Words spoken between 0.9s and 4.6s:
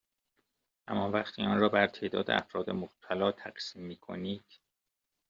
وقتی آن را بر تعداد افراد مبتلا تقسیم میکنید